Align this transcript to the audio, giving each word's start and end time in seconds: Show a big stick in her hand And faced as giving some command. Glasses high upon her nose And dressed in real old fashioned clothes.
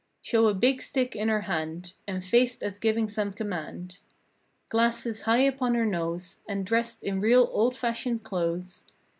Show 0.23 0.47
a 0.47 0.55
big 0.55 0.81
stick 0.81 1.15
in 1.15 1.27
her 1.29 1.41
hand 1.41 1.93
And 2.07 2.25
faced 2.25 2.63
as 2.63 2.79
giving 2.79 3.07
some 3.07 3.31
command. 3.33 3.99
Glasses 4.69 5.21
high 5.29 5.41
upon 5.43 5.75
her 5.75 5.85
nose 5.85 6.39
And 6.49 6.65
dressed 6.65 7.03
in 7.03 7.21
real 7.21 7.47
old 7.53 7.75
fashioned 7.77 8.23
clothes. 8.23 8.83